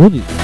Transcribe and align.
Goody. 0.00 0.39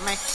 Fucking 0.00 0.33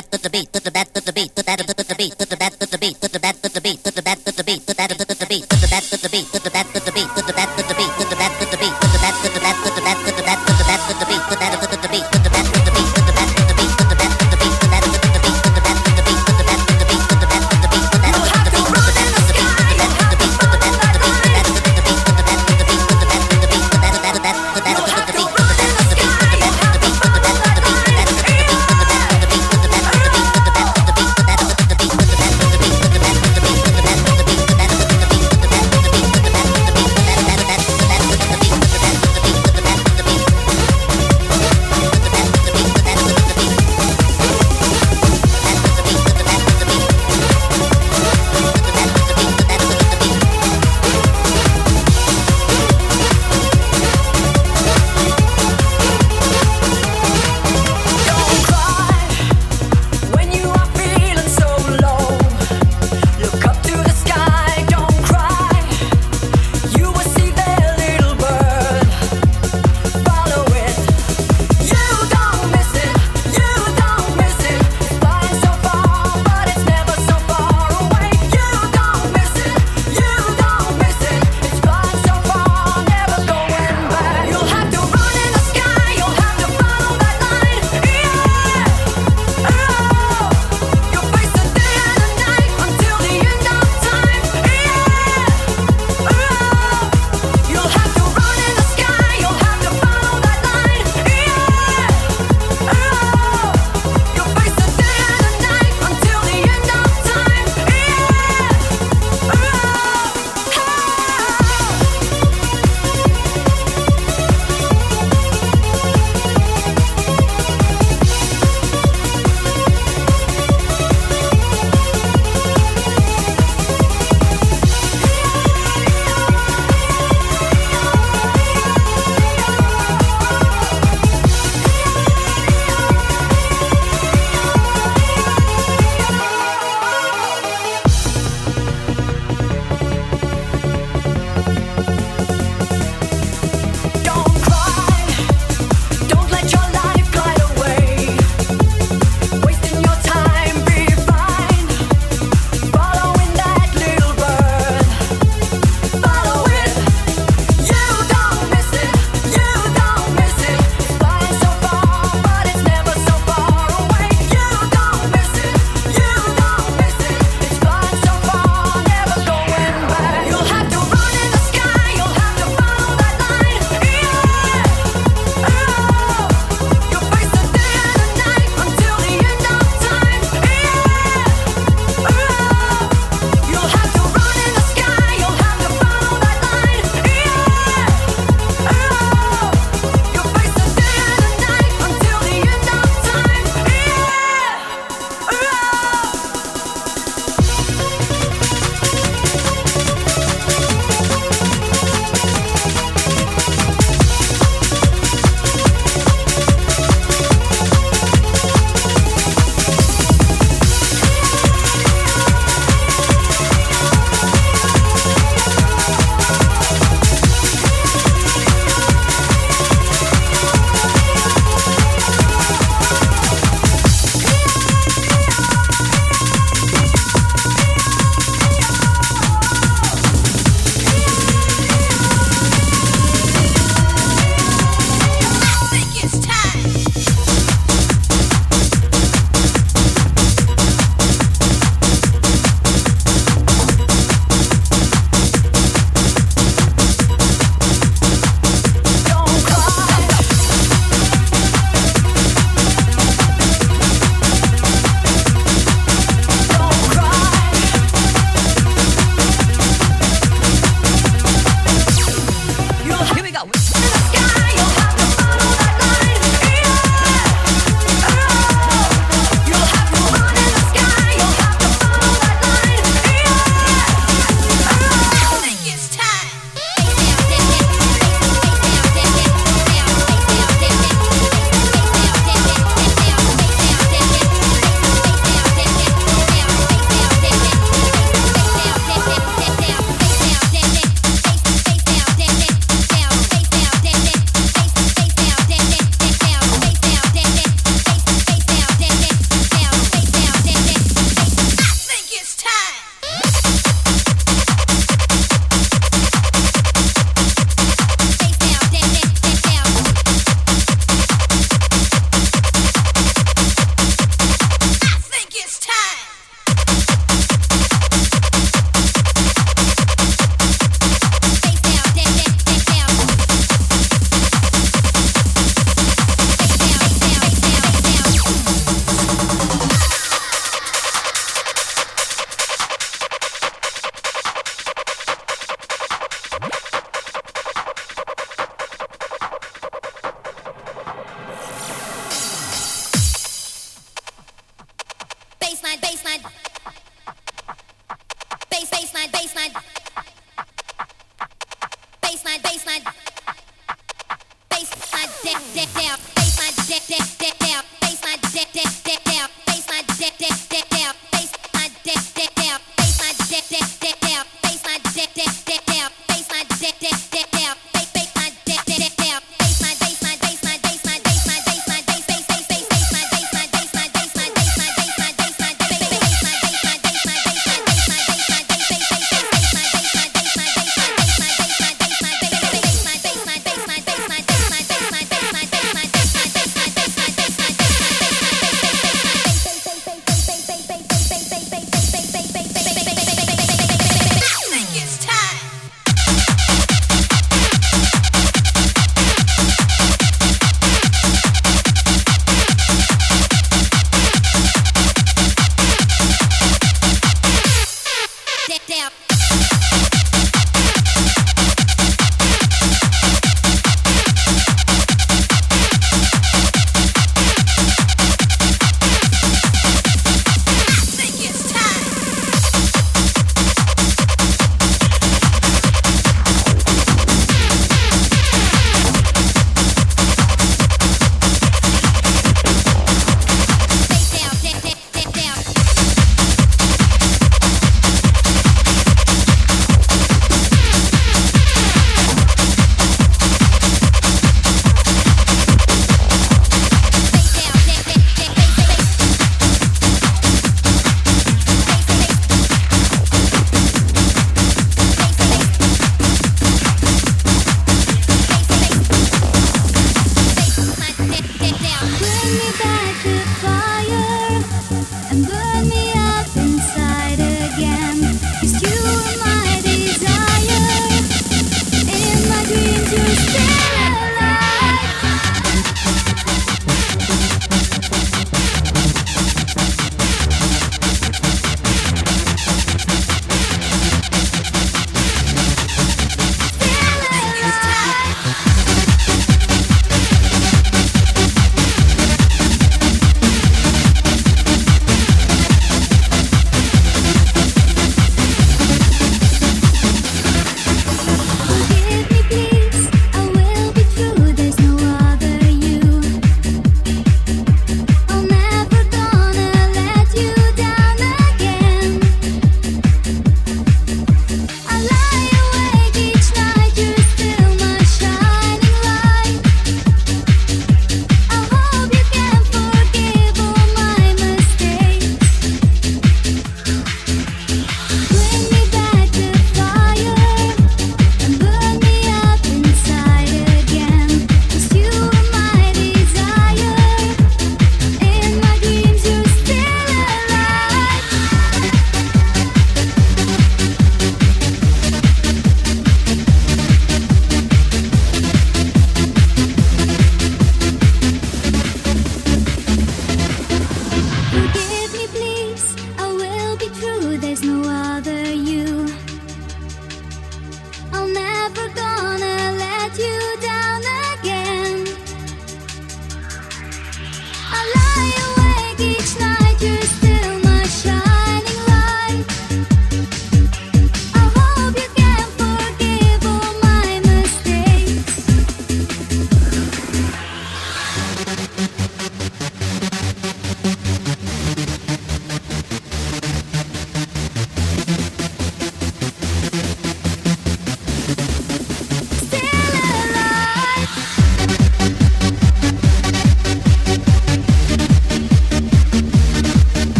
bat 0.00 0.12
with 0.12 0.22
the 0.22 0.30
beat 0.30 0.48
with 0.54 0.64
the 0.64 0.70
bat 0.70 0.88
with 0.94 1.04
the 1.04 1.12
beat 1.12 1.32
with 1.36 1.46
that 1.46 1.60
with 1.68 1.76
the 1.76 1.94
beat 1.94 2.14
with 2.18 2.28
the 2.30 2.36
bat 2.36 2.56
with 2.58 2.70
the 2.70 2.78
beat 2.78 2.96
with 3.02 3.12
the 3.12 3.20
bat 3.20 3.36
with 3.42 3.52
the 3.52 3.60
beat 3.60 3.84
with 3.84 3.94
the 3.94 4.02
bat 4.02 4.18
with 4.24 4.36
the 4.36 4.44
beat 4.44 4.66
with 4.66 4.66
the 4.66 4.74
bat 4.74 4.96
with 4.98 5.18
the 5.20 5.26
beat 5.26 5.44
with 5.50 5.60
the 5.60 5.68
bat 5.68 5.84
with 5.92 6.02
the 6.02 6.08
beat 6.08 6.32
with 6.32 6.42
the 6.42 6.50
bat 6.50 6.69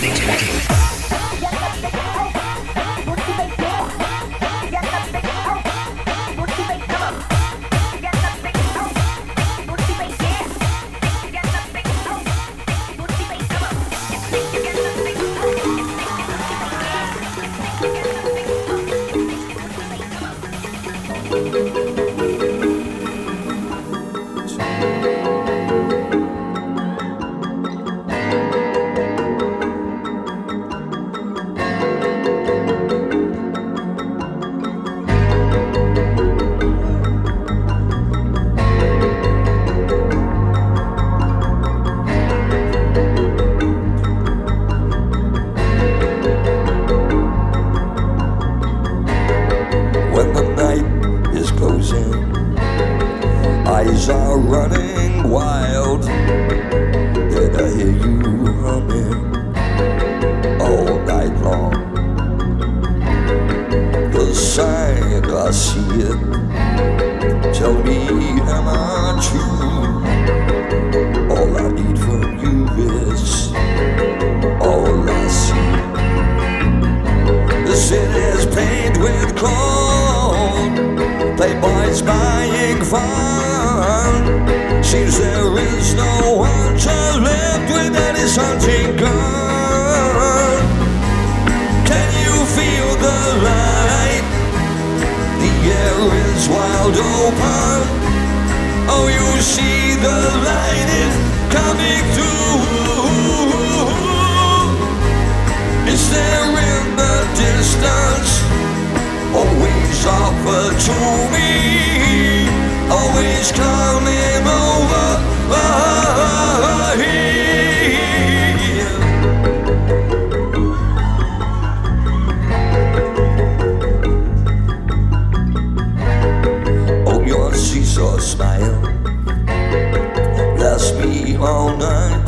conclude 0.00 0.83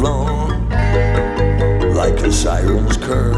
long 0.01 0.69
like 1.95 2.19
a 2.21 2.31
siren's 2.31 2.97
curl 2.97 3.35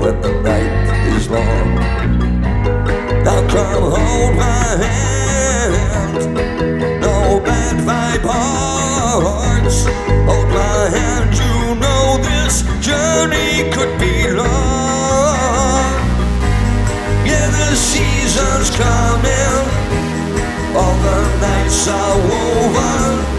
when 0.00 0.20
the 0.20 0.32
night 0.42 1.14
is 1.16 1.28
long. 1.28 1.74
Now 3.24 3.40
come 3.48 3.82
hold 3.92 4.36
my 4.36 4.66
hand, 4.84 6.34
no 7.00 7.40
bad 7.40 7.76
vibe 7.88 8.24
hearts. 8.24 9.86
Hold 10.28 10.48
my 10.48 10.88
hand, 10.96 11.30
you 11.34 11.74
know 11.82 12.18
this 12.22 12.62
journey 12.84 13.70
could 13.72 13.98
be 13.98 14.30
long. 14.30 15.94
Yeah, 17.26 17.48
the 17.50 17.74
season's 17.74 18.70
coming, 18.76 19.64
all 20.76 20.96
the 21.06 21.20
nights 21.40 21.88
are 21.88 22.16
woven. 22.28 23.38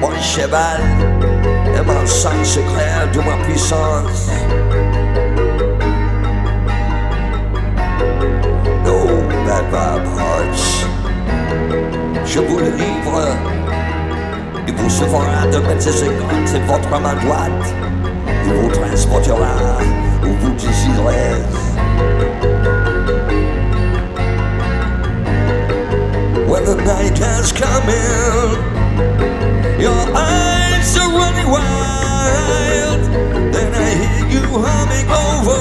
mon 0.00 0.14
cheval 0.20 0.80
et 1.76 1.82
mon 1.84 2.06
sang 2.06 2.44
secret 2.44 3.08
de 3.12 3.18
ma 3.18 3.36
puissance. 3.44 4.30
No 8.84 8.98
bad 9.46 9.74
approach. 9.74 10.86
Je 12.24 12.40
vous 12.40 12.58
le 12.58 12.70
livre, 12.70 13.36
il 14.66 14.74
vous 14.74 14.90
sauvera 14.90 15.46
de 15.52 15.58
mettre 15.58 15.88
écoutes 15.88 16.54
et 16.54 16.60
votre 16.66 17.00
main 17.00 17.14
droite. 17.14 17.74
Il 18.46 18.52
vous 18.52 18.68
transportera 18.68 19.56
où 20.22 20.32
vous 20.40 20.52
désirez. 20.52 21.42
When 26.46 26.64
the 26.64 26.76
night 26.84 27.18
has 27.18 27.52
come 27.52 27.88
in. 27.88 28.77
Your 29.80 30.02
eyes 30.14 30.96
are 30.98 31.10
running 31.10 31.50
wild. 31.50 33.02
Then 33.54 33.70
I 33.74 33.90
hear 34.02 34.24
you 34.34 34.44
humming 34.66 35.08
over 35.26 35.60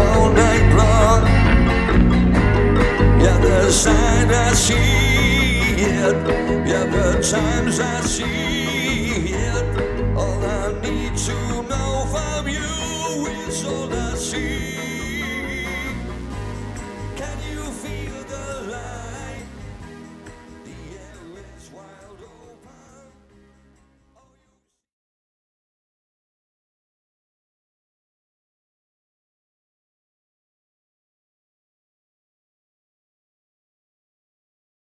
all 0.00 0.28
night 0.30 0.66
long. 0.80 1.22
Yeah, 3.20 3.38
the 3.38 3.70
sign 3.70 4.30
I 4.30 4.52
see 4.52 5.82
it. 5.82 6.16
Yeah, 6.66 6.84
the 6.86 7.20
times 7.22 7.80
I 7.80 8.00
see 8.02 8.65